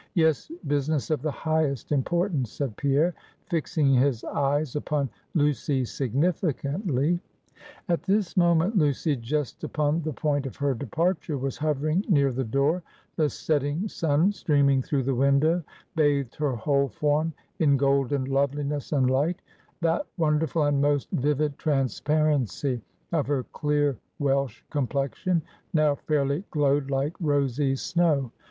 "Yes, 0.15 0.49
business 0.65 1.11
of 1.11 1.21
the 1.21 1.29
highest 1.29 1.91
importance," 1.91 2.51
said 2.51 2.75
Pierre, 2.75 3.13
fixing 3.45 3.93
his 3.93 4.23
eyes 4.23 4.75
upon 4.75 5.11
Lucy 5.35 5.85
significantly. 5.85 7.19
At 7.87 8.01
this 8.01 8.35
moment, 8.35 8.75
Lucy 8.79 9.15
just 9.15 9.63
upon 9.63 10.01
the 10.01 10.11
point 10.11 10.47
of 10.47 10.55
her 10.55 10.73
departure, 10.73 11.37
was 11.37 11.57
hovering 11.59 12.03
near 12.09 12.31
the 12.31 12.43
door; 12.43 12.81
the 13.15 13.29
setting 13.29 13.87
sun, 13.87 14.31
streaming 14.31 14.81
through 14.81 15.03
the 15.03 15.13
window, 15.13 15.63
bathed 15.95 16.33
her 16.37 16.55
whole 16.55 16.87
form 16.89 17.31
in 17.59 17.77
golden 17.77 18.25
loveliness 18.25 18.91
and 18.93 19.07
light; 19.07 19.39
that 19.81 20.07
wonderful, 20.17 20.63
and 20.63 20.81
most 20.81 21.11
vivid 21.11 21.59
transparency 21.59 22.81
of 23.11 23.27
her 23.27 23.43
clear 23.53 23.95
Welsh 24.17 24.63
complexion, 24.71 25.43
now 25.73 25.93
fairly 25.93 26.43
glowed 26.49 26.89
like 26.89 27.13
rosy 27.19 27.75
snow. 27.75 28.31